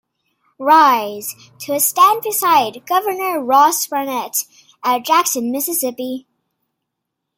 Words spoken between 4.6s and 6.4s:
at Jackson, Mississippi!